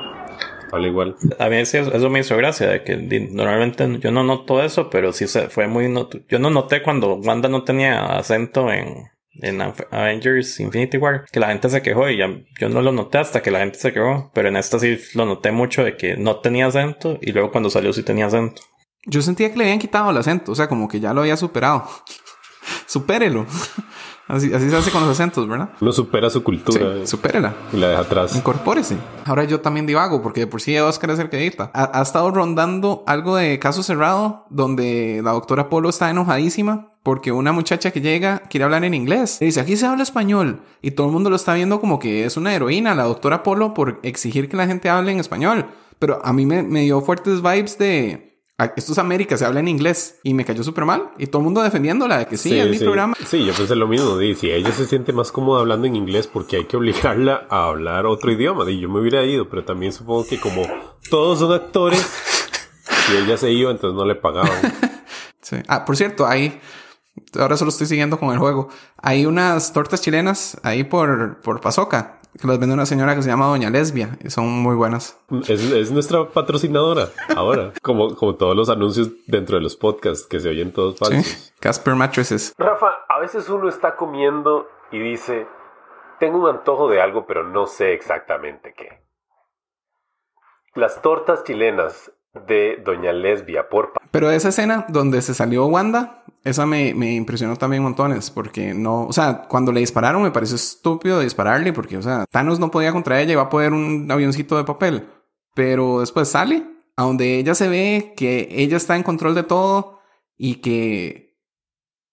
[0.71, 1.15] Habla igual.
[1.39, 2.97] A mí sí, eso me hizo gracia, de que
[3.31, 5.87] normalmente yo no noto eso, pero sí se fue muy...
[5.87, 9.05] not- yo no noté cuando Wanda no tenía acento en,
[9.41, 13.17] en Avengers Infinity War, que la gente se quejó y ya- yo no lo noté
[13.17, 16.17] hasta que la gente se quejó, pero en esta sí lo noté mucho de que
[16.17, 18.61] no tenía acento y luego cuando salió sí tenía acento.
[19.05, 21.37] Yo sentía que le habían quitado el acento, o sea, como que ya lo había
[21.37, 21.85] superado.
[22.85, 23.45] Supérelo.
[24.29, 25.69] Así, así se hace con los acentos, ¿verdad?
[25.79, 27.53] Uno supera su cultura Sí, supérela.
[27.71, 28.35] y la deja atrás.
[28.35, 28.97] Incorpórese.
[29.23, 31.71] Ahora yo también divago, porque de por sí Oscar es el que edita.
[31.73, 37.31] Ha, ha estado rondando algo de caso cerrado, donde la doctora Polo está enojadísima porque
[37.31, 39.37] una muchacha que llega quiere hablar en inglés.
[39.39, 40.59] Le dice, aquí se habla español.
[40.81, 43.73] Y todo el mundo lo está viendo como que es una heroína, la doctora Polo,
[43.73, 45.67] por exigir que la gente hable en español.
[45.99, 48.43] Pero a mí me, me dio fuertes vibes de...
[48.57, 50.19] "Ah, Esto es América, se habla en inglés.
[50.21, 51.11] Y me cayó súper mal.
[51.17, 53.13] Y todo el mundo defendiéndola de que sí, es mi programa.
[53.25, 54.17] Sí, yo pensé lo mismo.
[54.17, 57.67] di, si ella se siente más cómoda hablando en inglés, porque hay que obligarla a
[57.67, 58.65] hablar otro idioma?
[58.65, 60.63] Di, yo me hubiera ido, pero también supongo que como
[61.09, 62.01] todos son actores,
[63.07, 64.51] si ella se iba, entonces no le pagaban.
[65.39, 65.55] Sí.
[65.69, 66.59] Ah, por cierto, hay
[67.39, 68.69] ahora solo estoy siguiendo con el juego.
[68.97, 73.29] Hay unas tortas chilenas ahí por, por Pasoca que las vende una señora que se
[73.29, 75.19] llama Doña Lesbia y son muy buenas.
[75.47, 80.49] Es, nuestra patrocinadora ahora, como, como todos los anuncios dentro de los podcasts que se
[80.49, 81.53] oyen todos falsos.
[81.59, 82.53] Casper Mattresses.
[82.57, 85.47] Rafa, a veces uno está comiendo y dice,
[86.19, 89.03] tengo un antojo de algo, pero no sé exactamente qué.
[90.75, 92.11] Las tortas chilenas
[92.45, 93.93] de Doña Lesbia por...
[94.11, 99.05] Pero esa escena donde se salió Wanda, esa me, me, impresionó también montones, porque no,
[99.05, 102.91] o sea, cuando le dispararon me pareció estúpido dispararle, porque, o sea, Thanos no podía
[102.91, 105.09] contra ella va a poder un avioncito de papel.
[105.53, 109.99] Pero después sale a donde ella se ve que ella está en control de todo
[110.37, 111.37] y que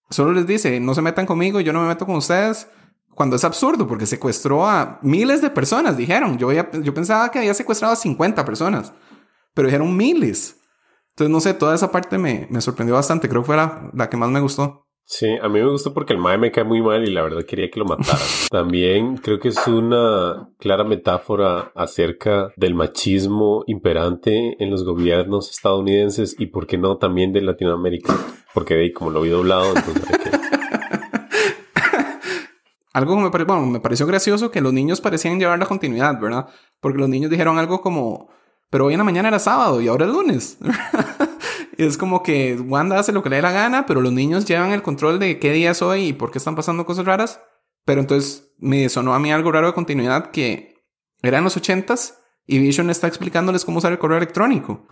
[0.09, 2.67] solo les dice, no se metan conmigo, yo no me meto con ustedes.
[3.13, 6.37] Cuando es absurdo, porque secuestró a miles de personas, dijeron.
[6.37, 8.91] Yo, yo pensaba que había secuestrado a 50 personas
[9.55, 10.59] pero dijeron miles.
[11.15, 13.29] Entonces, no sé, toda esa parte me, me sorprendió bastante.
[13.29, 14.85] Creo que fue la, que más me gustó.
[15.05, 17.45] Sí, a mí me gustó porque el Mae me cae muy mal y la verdad
[17.47, 18.19] quería que lo mataran.
[18.51, 26.35] También creo que es una clara metáfora acerca del machismo imperante en los gobiernos estadounidenses
[26.37, 28.13] y, por qué no, también de Latinoamérica.
[28.53, 30.03] Porque como lo vi doblado, entonces
[32.91, 36.47] algo que me, bueno, me pareció gracioso que los niños parecían llevar la continuidad, ¿verdad?
[36.81, 38.29] Porque los niños dijeron algo como
[38.69, 40.57] pero hoy en la mañana era sábado y ahora es lunes.
[41.77, 44.71] es como que Wanda hace lo que le dé la gana, pero los niños llevan
[44.71, 47.41] el control de qué día es hoy y por qué están pasando cosas raras.
[47.85, 50.83] Pero entonces me sonó a mí algo raro de continuidad que
[51.21, 54.87] eran los ochentas y Vision está explicándoles cómo usar el correo electrónico.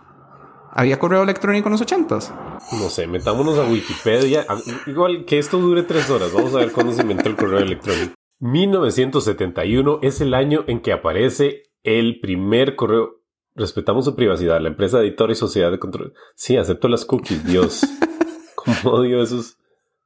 [0.76, 2.34] ¿Había correo electrónico en los ochentas?
[2.72, 4.44] No sé, metámonos a Wikipedia.
[4.86, 6.32] Igual que esto dure tres horas.
[6.32, 8.14] Vamos a ver cuándo se inventó el correo electrónico.
[8.40, 13.23] 1971 es el año en que aparece el primer correo
[13.54, 14.60] Respetamos su privacidad.
[14.60, 16.14] La empresa editora y sociedad de control.
[16.34, 17.44] Sí, acepto las cookies.
[17.46, 17.82] Dios.
[18.56, 19.56] ¿Cómo odio esos?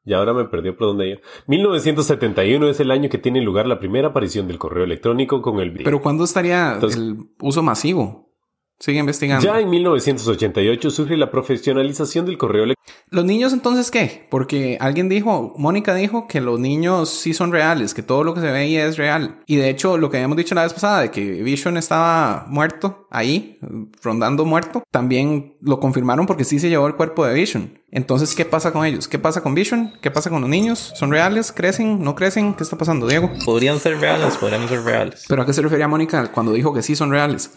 [0.05, 1.21] Y ahora me perdió por dónde iba.
[1.47, 5.73] 1971 es el año que tiene lugar la primera aparición del correo electrónico con el
[5.73, 8.33] Pero ¿cuándo estaría el uso masivo?
[8.79, 9.45] Sigue investigando.
[9.45, 12.78] Ya en 1988 surge la profesionalización del correo electrónico.
[13.11, 14.27] ¿Los niños entonces qué?
[14.31, 18.41] Porque alguien dijo, Mónica dijo que los niños sí son reales, que todo lo que
[18.41, 19.41] se ve ahí es real.
[19.47, 23.07] Y de hecho, lo que habíamos dicho la vez pasada de que Vision estaba muerto
[23.11, 23.59] ahí,
[24.03, 27.79] rondando muerto, también lo confirmaron porque sí se llevó el cuerpo de Vision.
[27.91, 29.09] Entonces, ¿qué pasa con ellos?
[29.09, 29.93] ¿Qué pasa con Vision?
[30.03, 30.93] ¿Qué pasa con los niños?
[30.95, 31.53] ¿Son reales?
[31.53, 32.03] ¿Crecen?
[32.03, 32.55] ¿No crecen?
[32.55, 33.31] ¿Qué está pasando, Diego?
[33.45, 35.25] Podrían ser reales, podrían ser reales.
[35.27, 37.51] ¿Pero a qué se refería Mónica cuando dijo que sí son reales?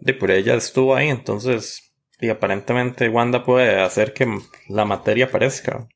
[0.00, 1.85] de por ella estuvo ahí, entonces,
[2.20, 4.26] y aparentemente Wanda puede hacer que
[4.68, 5.88] la materia aparezca.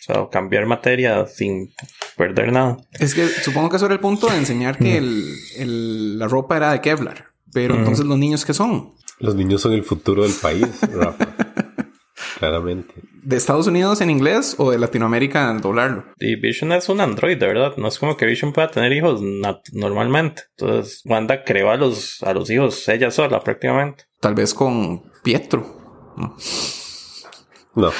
[0.00, 1.72] O sea, cambiar materia sin
[2.16, 2.76] perder nada.
[3.00, 6.72] Es que supongo que eso era el punto de enseñar que el, la ropa era
[6.72, 7.26] de Kevlar.
[7.52, 8.94] Pero entonces los niños qué son?
[9.18, 11.26] Los niños son el futuro del país, Rafa.
[12.38, 12.94] Claramente.
[13.22, 16.04] ¿De Estados Unidos en inglés o de Latinoamérica en doblarlo?
[16.18, 17.76] Y Vision es un android, ¿verdad?
[17.76, 19.20] No es como que Vision pueda tener hijos
[19.72, 20.42] normalmente.
[20.56, 24.04] Entonces, Wanda creó a los, a los hijos ella sola prácticamente.
[24.20, 25.66] Tal vez con Pietro.
[26.16, 26.36] No.
[27.74, 27.90] No.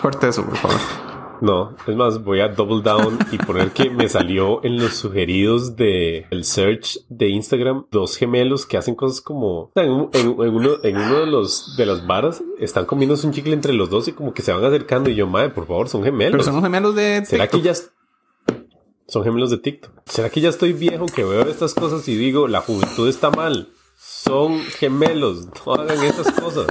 [0.00, 1.10] Corte eso, por favor.
[1.40, 5.74] No, es más, voy a double down y poner que me salió en los sugeridos
[5.74, 11.20] de el search de Instagram dos gemelos que hacen cosas como en, uno, en uno
[11.20, 14.42] de los de las varas están comiéndose un chicle entre los dos y como que
[14.42, 16.32] se van acercando y yo, madre, por favor, son gemelos.
[16.32, 17.72] Pero son gemelos de ¿Será que ya
[19.06, 19.92] son gemelos de TikTok?
[20.04, 23.68] ¿Será que ya estoy viejo que veo estas cosas y digo, la juventud está mal?
[24.02, 26.66] Son gemelos, no hagan esas cosas.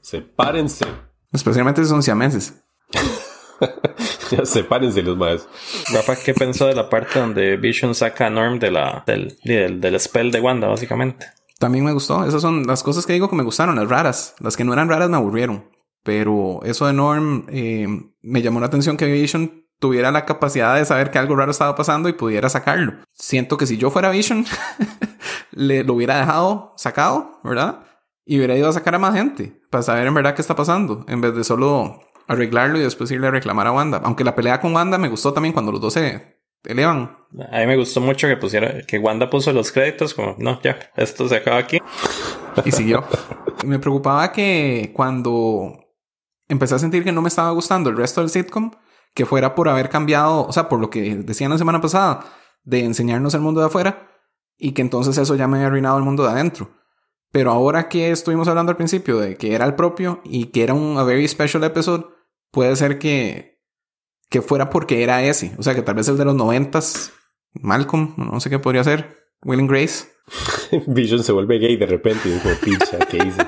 [0.00, 0.86] Sepárense.
[1.32, 2.62] Especialmente si son siameses.
[4.30, 5.48] ya sepárense los más.
[5.92, 9.98] Rafa, ¿qué pensó de la parte donde Vision saca a Norm de la, del, del,
[9.98, 11.26] spell de Wanda, básicamente?
[11.58, 12.24] También me gustó.
[12.24, 14.36] Esas son las cosas que digo que me gustaron, las raras.
[14.38, 15.72] Las que no eran raras me aburrieron.
[16.04, 17.88] Pero eso de Norm eh,
[18.20, 21.74] me llamó la atención que Vision tuviera la capacidad de saber que algo raro estaba
[21.74, 22.94] pasando y pudiera sacarlo.
[23.10, 24.46] Siento que si yo fuera Vision,
[25.50, 27.80] le lo hubiera dejado sacado, ¿verdad?
[28.24, 31.04] Y hubiera ido a sacar a más gente para saber en verdad qué está pasando,
[31.08, 34.00] en vez de solo arreglarlo y después irle a reclamar a Wanda.
[34.04, 37.16] Aunque la pelea con Wanda me gustó también cuando los dos se elevan.
[37.50, 40.78] A mí me gustó mucho que pusiera, que Wanda puso los créditos como, no, ya,
[40.94, 41.80] esto se acaba aquí.
[42.64, 43.04] Y siguió.
[43.66, 45.76] me preocupaba que cuando
[46.46, 48.70] empecé a sentir que no me estaba gustando el resto del sitcom,
[49.14, 52.24] que fuera por haber cambiado, o sea, por lo que decían la semana pasada,
[52.64, 54.08] de enseñarnos el mundo de afuera,
[54.58, 56.70] y que entonces eso ya me había arruinado el mundo de adentro.
[57.30, 60.74] Pero ahora que estuvimos hablando al principio de que era el propio y que era
[60.74, 62.04] un a very special episode,
[62.50, 63.58] puede ser que,
[64.28, 65.54] que fuera porque era ese.
[65.58, 67.12] O sea, que tal vez el de los noventas,
[67.54, 70.06] Malcolm, no sé qué podría ser, Will Grace.
[70.86, 73.46] Vision se vuelve gay de repente y como, pincha, ¿qué hice?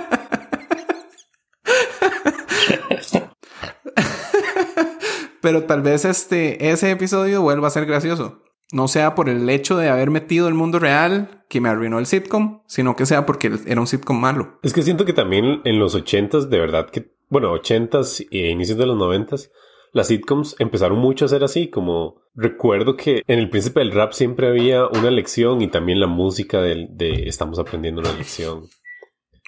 [5.44, 8.40] Pero tal vez este, ese episodio vuelva a ser gracioso.
[8.72, 12.06] No sea por el hecho de haber metido el mundo real que me arruinó el
[12.06, 14.58] sitcom, sino que sea porque era un sitcom malo.
[14.62, 18.78] Es que siento que también en los ochentas, de verdad que, bueno, ochentas e inicios
[18.78, 19.50] de los noventas,
[19.92, 24.14] las sitcoms empezaron mucho a ser así, como recuerdo que en El Príncipe del Rap
[24.14, 28.62] siempre había una lección y también la música de, de estamos aprendiendo una lección.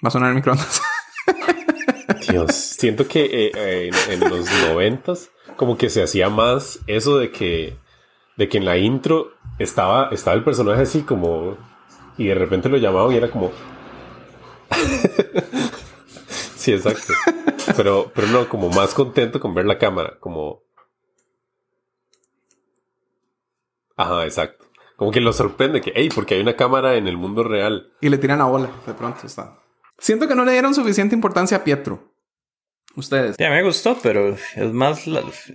[0.05, 0.79] Va a sonar el microondas.
[2.29, 7.17] Dios, siento que eh, eh, en, en, los noventas como que se hacía más eso
[7.17, 7.75] de que,
[8.37, 11.57] de que en la intro estaba, estaba el personaje así como
[12.17, 13.51] y de repente lo llamaban y era como...
[16.55, 17.13] sí, exacto.
[17.75, 20.63] Pero, pero no, como más contento con ver la cámara, como...
[23.95, 24.65] Ajá, exacto.
[24.95, 27.93] Como que lo sorprende que, hey, porque hay una cámara en el mundo real.
[28.01, 29.59] Y le tiran la bola, de pronto está.
[29.99, 32.06] Siento que no le dieron suficiente importancia a Pietro.
[32.97, 33.35] Ustedes.
[33.37, 35.03] Ya me gustó, pero es más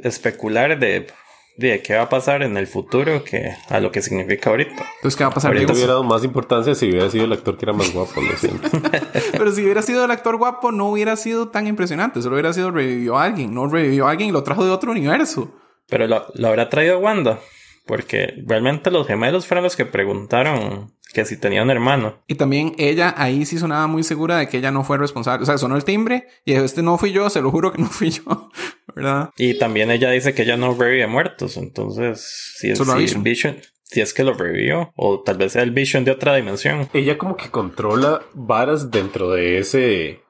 [0.04, 1.08] especular de,
[1.56, 4.86] de qué va a pasar en el futuro que a lo que significa ahorita.
[4.96, 5.52] Entonces, ¿qué va a pasar?
[5.52, 8.36] Ahorita hubiera dado más importancia si hubiera sido el actor que era más guapo, lo
[8.36, 8.68] siento.
[9.32, 12.22] pero si hubiera sido el actor guapo, no hubiera sido tan impresionante.
[12.22, 13.52] Solo hubiera sido revivió a alguien.
[13.52, 15.52] No revivió a alguien y lo trajo de otro universo.
[15.88, 17.40] Pero lo, lo habrá traído Wanda.
[17.86, 22.22] Porque realmente los gemelos fueron los que preguntaron que si tenía un hermano.
[22.26, 25.42] Y también ella ahí sí sonaba muy segura de que ella no fue responsable.
[25.42, 27.80] O sea, sonó el timbre y dijo, este no fui yo, se lo juro que
[27.82, 28.50] no fui yo.
[28.94, 29.30] ¿Verdad?
[29.36, 31.56] Y también ella dice que ella no revive muertos.
[31.56, 33.22] Entonces, si es, si Vision.
[33.22, 36.88] Vision, si es que lo revivió, o tal vez sea el Vision de otra dimensión.
[36.92, 40.22] Ella como que controla varas dentro de ese,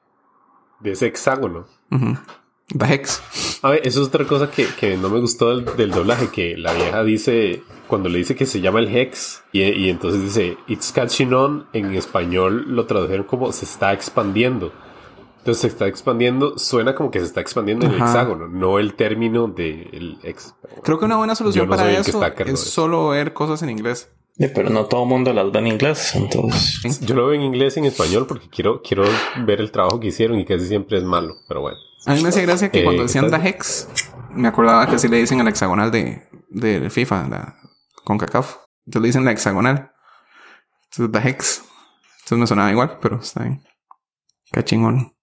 [0.79, 1.67] de ese hexágono.
[1.91, 2.19] Uh -huh.
[2.77, 3.59] The Hex.
[3.61, 6.57] A ver, eso es otra cosa que, que no me gustó del, del, doblaje, que
[6.57, 7.61] la vieja dice,
[7.93, 11.67] cuando le dice que se llama el Hex, y, y, entonces dice, It's catching on,
[11.73, 14.73] en español lo tradujeron como se está expandiendo.
[15.37, 17.95] Entonces se está expandiendo, suena como que se está expandiendo Ajá.
[17.95, 20.55] en el hexágono, no el término del ex.
[20.81, 24.09] Creo que una buena solución no para eso es solo ver cosas en inglés.
[24.39, 26.99] Sí, pero no todo el mundo las ve en inglés, entonces.
[27.01, 29.03] Yo lo veo en inglés y en español porque quiero, quiero
[29.45, 31.77] ver el trabajo que hicieron y casi siempre es malo, pero bueno.
[32.07, 33.87] A mí me hacía gracia que eh, cuando decían The Hex,
[34.31, 37.62] me acordaba que así le dicen al hexagonal de, de FIFA, la
[38.03, 38.57] CONCACAF.
[38.85, 39.91] Entonces le dicen la hexagonal.
[40.91, 41.63] Entonces The Hex.
[42.23, 43.63] Entonces me sonaba igual, pero está bien.
[44.51, 45.13] Qué chingón.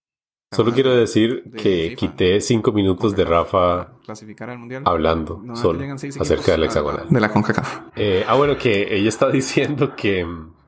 [0.52, 5.80] Solo quiero decir que quité cinco minutos de Rafa clasificar al mundial hablando no, solo
[6.18, 7.06] acerca del hexagonal.
[7.08, 7.82] De la CONCACAF.
[7.94, 10.26] Eh, ah, bueno, que ella está diciendo que,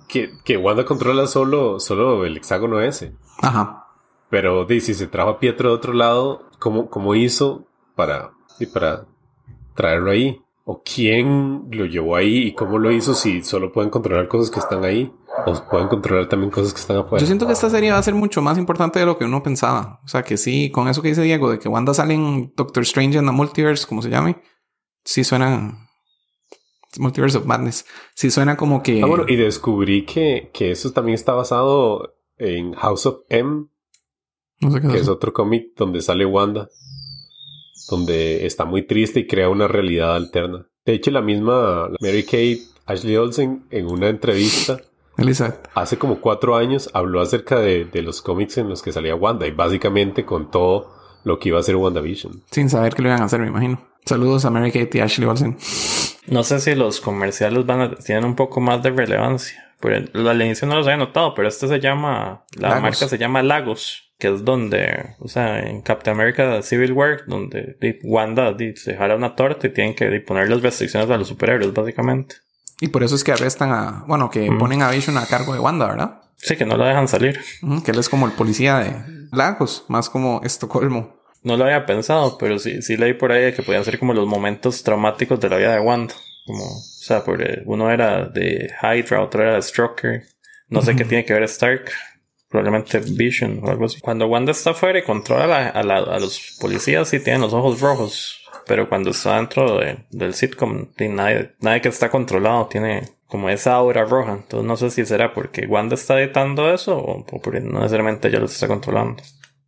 [0.09, 3.16] que, que Wanda controla solo, solo el hexágono ese.
[3.40, 3.88] Ajá.
[4.31, 9.07] Pero si se trajo a Pietro de otro lado, ¿cómo, cómo hizo para, y para
[9.75, 10.40] traerlo ahí?
[10.64, 14.61] ¿O quién lo llevó ahí y cómo lo hizo si solo pueden controlar cosas que
[14.61, 15.12] están ahí?
[15.44, 17.20] ¿O pueden controlar también cosas que están afuera?
[17.20, 19.42] Yo siento que esta serie va a ser mucho más importante de lo que uno
[19.42, 20.01] pensaba.
[20.05, 22.85] O sea, que sí, con eso que dice Diego, de que Wanda sale en Doctor
[22.85, 24.40] Strange en the Multiverse, como se llame,
[25.05, 25.88] sí suena...
[26.98, 27.87] Multiverse of Madness.
[28.14, 29.03] Sí suena como que...
[29.03, 33.66] Ah, bueno, y descubrí que, que eso también está basado en House of M,
[34.61, 36.68] no sé qué que es, es otro cómic donde sale Wanda,
[37.88, 40.66] donde está muy triste y crea una realidad alterna.
[40.84, 44.80] De hecho, la misma Mary Kate Ashley Olsen en una entrevista
[45.16, 45.68] Elizabeth.
[45.74, 49.46] hace como cuatro años habló acerca de, de, los cómics en los que salía Wanda
[49.46, 50.92] y básicamente contó
[51.24, 52.42] lo que iba a ser WandaVision.
[52.50, 53.80] Sin saber que lo iban a hacer, me imagino.
[54.04, 55.56] Saludos a Mary Kate y Ashley Olsen.
[56.26, 59.71] No sé si los comerciales van a, tienen un poco más de relevancia.
[59.82, 62.82] Pero al inicio no los había notado, pero este se llama, la Lagos.
[62.82, 67.76] marca se llama Lagos que es donde, o sea, en Captain America Civil War, donde
[68.04, 72.36] Wanda se jala una torta y tienen que poner las restricciones a los superhéroes, básicamente.
[72.80, 74.58] Y por eso es que arrestan a, bueno, que mm.
[74.58, 76.20] ponen a Vision a cargo de Wanda, ¿verdad?
[76.36, 77.40] Sí, que no lo dejan salir.
[77.62, 78.94] Mm, que él es como el policía de
[79.32, 81.16] Lagos, más como Estocolmo.
[81.42, 84.28] No lo había pensado, pero sí, sí leí por ahí que podían ser como los
[84.28, 86.14] momentos traumáticos de la vida de Wanda.
[86.46, 90.24] Como, o sea, porque uno era de Hydra, otro era de Stroker.
[90.68, 91.90] No sé qué tiene que ver Stark
[92.52, 94.00] probablemente Vision o algo así.
[94.00, 97.40] Cuando Wanda está afuera y controla a, la, a, la, a los policías, sí tienen
[97.40, 98.38] los ojos rojos.
[98.66, 103.72] Pero cuando está dentro de, del sitcom, nadie, nadie que está controlado tiene como esa
[103.72, 104.33] aura roja.
[104.33, 108.28] Entonces no sé si será porque Wanda está editando eso o, o porque no necesariamente
[108.28, 109.22] ella los está controlando.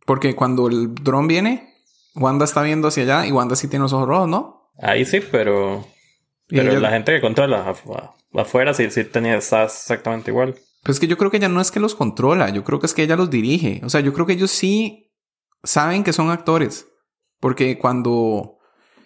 [0.05, 1.73] Porque cuando el dron viene,
[2.13, 4.71] Wanda está viendo hacia allá y Wanda sí tiene los ojos rojos, ¿no?
[4.77, 5.85] Ahí sí, pero...
[6.47, 6.79] Pero ella...
[6.79, 7.73] la gente que controla
[8.33, 10.55] afuera sí, sí tenía, está exactamente igual.
[10.83, 12.93] Pues que yo creo que ella no es que los controla, yo creo que es
[12.93, 13.81] que ella los dirige.
[13.83, 15.11] O sea, yo creo que ellos sí
[15.63, 16.87] saben que son actores.
[17.39, 18.59] Porque cuando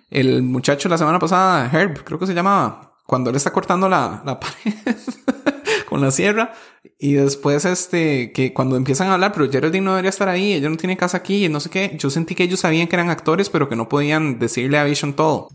[0.10, 4.22] el muchacho la semana pasada, Herb, creo que se llamaba, cuando él está cortando la,
[4.26, 4.98] la pared
[5.88, 6.54] con la sierra,
[6.98, 10.70] Y después, este, que cuando empiezan a hablar, pero Geraldine no debería estar ahí, ella
[10.70, 11.96] no tiene casa aquí, y no sé qué.
[11.98, 15.14] Yo sentí que ellos sabían que eran actores, pero que no podían decirle a Vision
[15.14, 15.50] todo.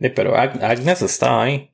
[0.00, 1.72] Sí, pero Ag- Agnes estaba ahí.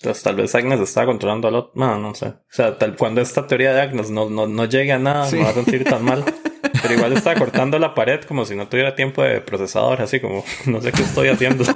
[0.00, 1.72] Entonces tal vez Agnes estaba controlando al otro.
[1.74, 2.26] No, no sé.
[2.26, 5.36] O sea, tal, cuando esta teoría de Agnes no, no, no llegue a nada, Sí.
[5.36, 6.22] me va a sentir tan mal.
[6.82, 10.44] Pero igual estaba cortando la pared como si no tuviera tiempo de procesador, así como
[10.66, 11.64] no sé qué estoy haciendo.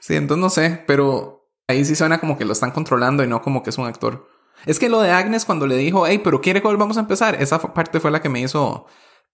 [0.00, 3.40] Sí, entonces no sé, pero ahí sí suena como que lo están controlando y no
[3.40, 4.26] como que es un actor.
[4.66, 7.40] Es que lo de Agnes cuando le dijo, hey, pero quiere que volvamos a empezar,
[7.40, 8.86] esa parte fue la que me hizo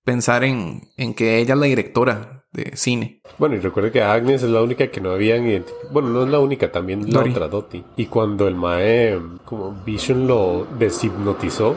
[0.05, 3.21] pensar en, en que ella es la directora de cine.
[3.39, 5.89] Bueno, y recuerda que Agnes es la única que no habían identificado.
[5.93, 7.31] Bueno, no es la única, también la Dory.
[7.31, 7.85] otra Dottie.
[7.97, 11.75] Y cuando el Mae, como Vision lo deshipnotizó,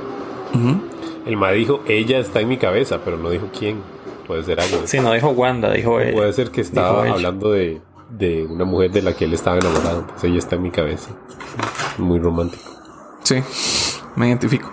[1.25, 3.77] el Mae dijo, ella está en mi cabeza, pero no dijo quién.
[4.27, 4.89] Puede ser Agnes.
[4.89, 6.13] Sí, no dijo Wanda, dijo ella.
[6.13, 10.07] Puede ser que estaba hablando de, de una mujer de la que él estaba enamorado.
[10.07, 11.09] Pues ella está en mi cabeza.
[11.97, 12.63] Muy romántico.
[13.23, 13.43] Sí,
[14.15, 14.69] me identifico.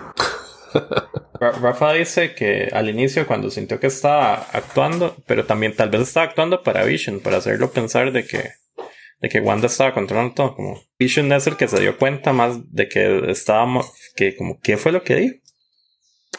[1.39, 6.01] Ra- Rafa dice que al inicio cuando sintió que estaba actuando, pero también tal vez
[6.01, 8.49] estaba actuando para Vision, para hacerlo pensar de que,
[9.21, 10.55] de que Wanda estaba controlando todo.
[10.55, 14.59] Como Vision es el que se dio cuenta más de que estaba, mo- que como,
[14.59, 15.35] ¿qué fue lo que dijo?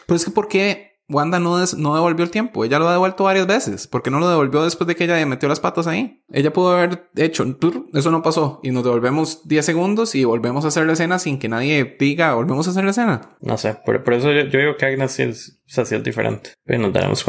[0.07, 2.63] Pues es que ¿por qué Wanda no, des- no devolvió el tiempo?
[2.65, 3.87] Ella lo ha devuelto varias veces.
[3.87, 6.23] ¿Por qué no lo devolvió después de que ella metió las patas ahí?
[6.31, 7.45] Ella pudo haber hecho,
[7.93, 8.59] eso no pasó.
[8.63, 12.33] Y nos devolvemos 10 segundos y volvemos a hacer la escena sin que nadie diga,
[12.33, 13.21] volvemos a hacer la escena.
[13.41, 16.53] No sé, por, por eso yo, yo digo que Agnes es, sí es diferente.
[16.65, 17.23] Pero nos daremos.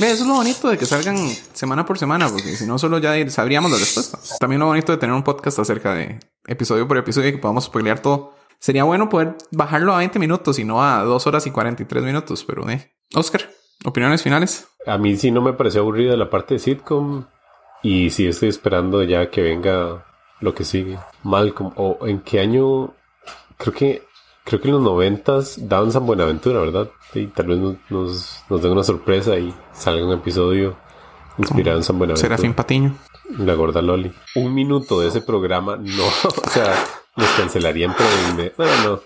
[0.00, 1.16] Ve, eso es lo bonito de que salgan
[1.52, 4.18] semana por semana, porque si no, solo ya sabríamos la respuesta.
[4.40, 7.64] También lo bonito de tener un podcast acerca de episodio por episodio y que podamos
[7.64, 8.35] spoilear todo.
[8.58, 12.44] Sería bueno poder bajarlo a 20 minutos y no a 2 horas y 43 minutos,
[12.44, 12.92] pero eh.
[13.14, 13.48] Oscar,
[13.84, 14.68] opiniones finales.
[14.86, 17.26] A mí sí no me pareció aburrida la parte de sitcom.
[17.82, 20.04] Y sí estoy esperando ya que venga
[20.40, 20.98] lo que sigue.
[21.22, 21.72] Malcolm.
[21.76, 22.94] ¿O en qué año?
[23.58, 24.02] Creo que
[24.44, 26.88] creo que en los noventas daban San Buenaventura, ¿verdad?
[27.14, 30.76] Y tal vez nos, nos, nos den una sorpresa y salga un episodio
[31.38, 32.28] inspirado en San Buenaventura.
[32.28, 32.94] Serafín Patiño.
[33.38, 34.12] La gorda Loli.
[34.34, 36.04] Un minuto de ese programa, no.
[36.46, 36.74] O sea,
[37.16, 37.94] los cancelarían
[38.38, 38.52] el...
[38.56, 39.00] Bueno, no.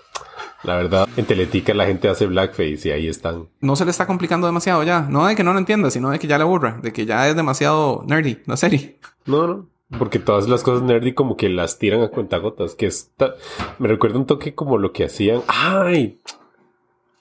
[0.63, 3.49] La verdad, en Teletica la gente hace blackface y ahí están.
[3.61, 5.01] No se le está complicando demasiado ya.
[5.01, 6.79] No de que no lo entienda, sino de que ya le aburra.
[6.81, 8.99] De que ya es demasiado nerdy la serie.
[9.25, 9.67] No, no.
[9.97, 12.75] Porque todas las cosas nerdy como que las tiran a cuentagotas.
[12.75, 13.33] Que está...
[13.79, 15.41] Me recuerda un toque como lo que hacían...
[15.47, 16.19] ¡Ay!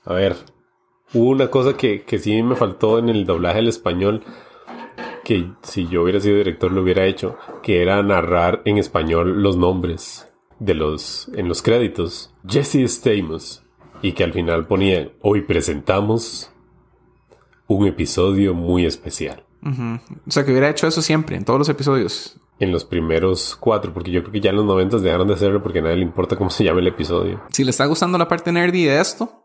[0.04, 0.36] A ver.
[1.14, 4.22] Hubo una cosa que, que sí me faltó en el doblaje al español.
[5.30, 7.36] Que si yo hubiera sido director lo hubiera hecho.
[7.62, 11.30] Que era narrar en español los nombres de los...
[11.36, 12.34] En los créditos.
[12.48, 13.62] Jesse Stamos.
[14.02, 15.12] Y que al final ponían...
[15.22, 16.52] Hoy presentamos...
[17.68, 19.44] Un episodio muy especial.
[19.62, 22.40] O sea, que hubiera hecho eso siempre, en todos los episodios.
[22.58, 25.62] en los primeros cuatro, porque yo creo que ya en los noventas dejaron de hacerlo
[25.62, 27.40] porque a nadie le importa cómo se llama el episodio.
[27.50, 29.44] Si le está gustando la parte nerdy de esto,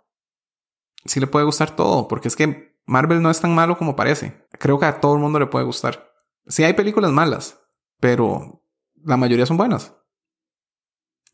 [1.06, 4.46] sí le puede gustar todo, porque es que Marvel no es tan malo como parece.
[4.60, 6.12] Creo que a todo el mundo le puede gustar.
[6.48, 7.60] Sí hay películas malas,
[8.00, 8.64] pero
[9.04, 9.96] la mayoría son buenas.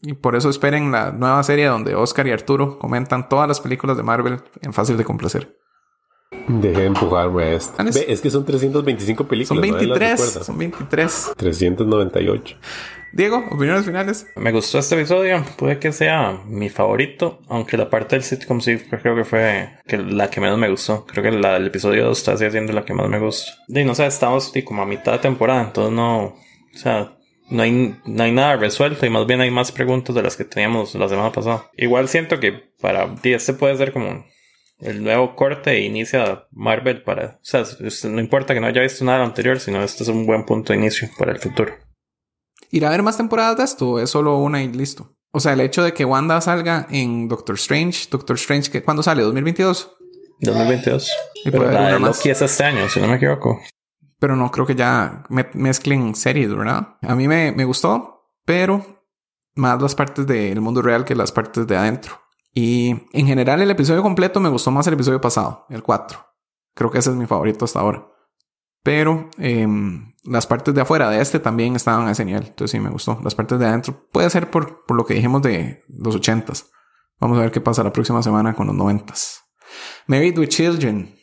[0.02, 3.98] Y por eso esperen la nueva serie donde Oscar y Arturo comentan todas las películas
[3.98, 5.61] de Marvel en fácil de complacer.
[6.60, 7.84] Deje de empujarme a esto.
[7.84, 9.48] Ve, es que son 325 películas.
[9.48, 10.44] Son nadie las 23, recuerda.
[10.44, 11.32] son 23.
[11.38, 12.58] 398.
[13.14, 14.28] Diego, opiniones finales.
[14.38, 18.78] Me gustó este episodio, puede que sea mi favorito, aunque la parte del sitcom sí
[18.78, 21.06] creo que fue que la que menos me gustó.
[21.06, 23.52] Creo que la del episodio 2 está siendo la que más me gusta.
[23.68, 26.38] Y no sé, estamos como a mitad de temporada, entonces no, o
[26.74, 27.18] sea,
[27.50, 30.46] no hay, no hay nada resuelto y más bien hay más preguntas de las que
[30.46, 31.70] teníamos la semana pasada.
[31.76, 34.26] Igual siento que para y este puede ser como
[34.82, 37.64] el nuevo corte e inicia Marvel para, o sea,
[38.10, 40.46] no importa que no haya visto nada de lo anterior, sino este es un buen
[40.46, 41.74] punto de inicio para el futuro.
[42.72, 44.00] ¿Irá a haber más temporadas de esto?
[44.00, 45.16] ¿Es solo una y listo?
[45.32, 49.04] O sea, el hecho de que Wanda salga en Doctor Strange, Doctor Strange, que ¿cuándo
[49.04, 49.24] sale?
[49.24, 49.90] ¿2022?
[50.42, 51.12] 2022.
[51.46, 52.14] Y Pero puede haber la de.
[52.14, 53.62] Loki es este año, si no me equivoco.
[54.20, 56.96] Pero no creo que ya me- mezclen series, ¿verdad?
[57.02, 59.04] A mí me, me gustó, pero
[59.56, 62.21] más las partes del mundo real que las partes de adentro.
[62.54, 66.20] Y en general el episodio completo me gustó más el episodio pasado, el 4.
[66.74, 68.08] Creo que ese es mi favorito hasta ahora.
[68.84, 72.48] Pero em, las partes de afuera de este también estaban a ese nivel.
[72.48, 73.20] Entonces sí me gustó.
[73.24, 76.68] Las partes de adentro puede ser por, por lo que dijimos de los 80s.
[77.20, 79.42] Vamos a ver qué pasa la próxima semana con los 90s.
[80.08, 81.21] Married with Children.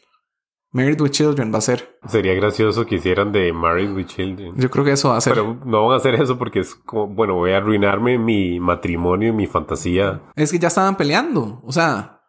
[0.79, 1.99] Married with Children va a ser.
[2.07, 4.55] Sería gracioso que hicieran de Married with Children.
[4.57, 5.35] Yo creo que eso va a ser.
[5.35, 9.35] Pero no van a hacer eso porque es como, bueno, voy a arruinarme mi matrimonio,
[9.35, 10.23] mi fantasía.
[10.37, 11.61] Es que ya estaban peleando.
[11.65, 12.21] O sea,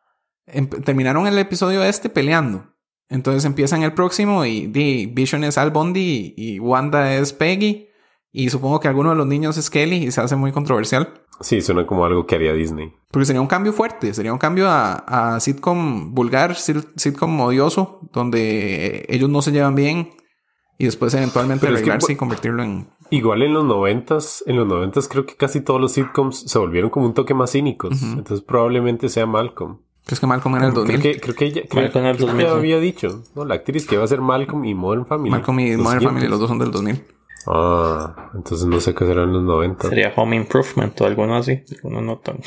[0.48, 2.74] em- terminaron el episodio este peleando.
[3.08, 7.89] Entonces empiezan el próximo y di, Vision es Al Bondi y, y Wanda es Peggy.
[8.32, 11.22] Y supongo que alguno de los niños es Kelly y se hace muy controversial.
[11.42, 12.94] Sí, suena como algo que haría Disney.
[13.12, 19.06] Porque sería un cambio fuerte, sería un cambio a, a sitcom vulgar, sitcom odioso, donde
[19.10, 20.10] ellos no se llevan bien
[20.78, 22.88] y después eventualmente arreglarse y convertirlo en...
[23.10, 26.90] Igual en los noventas, en los noventas creo que casi todos los sitcoms se volvieron
[26.90, 28.02] como un toque más cínicos.
[28.02, 29.80] Entonces probablemente sea Malcolm.
[30.08, 31.00] Es que Malcolm era el 2000.
[31.00, 33.46] Creo que, creo que ella creo, que había dicho, ¿no?
[33.46, 35.30] La actriz que iba a ser Malcolm y Modern Family.
[35.30, 37.04] Malcolm y Modern Family, los dos son del 2000.
[37.48, 39.90] Ah, entonces no sé qué serán los 90.
[39.90, 41.64] Sería Home Improvement o alguno así.
[41.76, 42.40] Alguno no tan.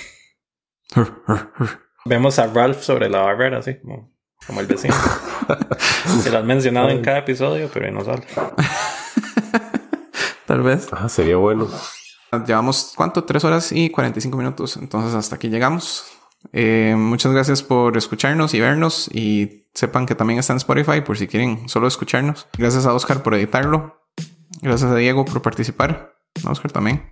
[2.04, 4.12] Vemos a Ralph sobre la barrera, así como,
[4.46, 4.94] como el vecino.
[6.24, 8.26] que lo han mencionado en cada episodio, pero no sale.
[10.46, 10.88] Tal vez.
[10.92, 11.68] Ah, sería bueno.
[12.46, 13.24] Llevamos, ¿cuánto?
[13.24, 14.76] Tres horas y 45 minutos.
[14.76, 16.06] Entonces hasta aquí llegamos.
[16.52, 19.08] Eh, muchas gracias por escucharnos y vernos.
[19.12, 22.48] Y sepan que también está en Spotify por si quieren solo escucharnos.
[22.58, 24.01] Gracias a Oscar por editarlo.
[24.62, 26.14] Gracias a Diego por participar.
[26.46, 27.02] A Oscar también.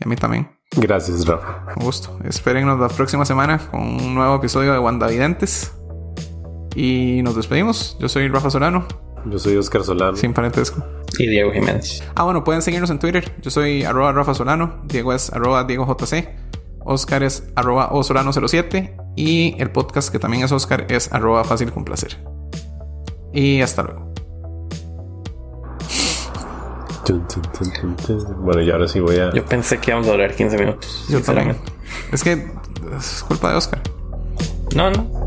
[0.00, 0.50] Y a mí también.
[0.76, 1.66] Gracias, Rafa.
[1.76, 2.18] Un gusto.
[2.24, 5.72] Espérennos la próxima semana con un nuevo episodio de WandaVidentes.
[6.74, 7.98] Y nos despedimos.
[8.00, 8.86] Yo soy Rafa Solano.
[9.26, 10.16] Yo soy Oscar Solano.
[10.16, 10.82] Sin parentesco.
[11.18, 12.02] Y Diego Jiménez.
[12.14, 13.36] Ah, bueno, pueden seguirnos en Twitter.
[13.42, 14.82] Yo soy arroba Rafa Solano.
[14.86, 16.28] Diego es arroba Diego JC.
[16.82, 19.12] Oscar es arroba Osolano07.
[19.16, 22.16] Y el podcast que también es Oscar es arroba Fácil con Placer.
[23.34, 24.09] Y hasta luego.
[28.38, 29.32] Bueno, y ahora sí voy a.
[29.32, 31.06] Yo pensé que íbamos a durar 15 minutos.
[31.08, 31.56] Yo también.
[32.12, 32.46] Es que
[32.98, 33.80] es culpa de Oscar.
[34.74, 35.19] No, no.